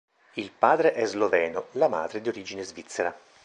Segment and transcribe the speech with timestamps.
[0.33, 3.15] Il padre è sloveno, la madre di origine svizzera.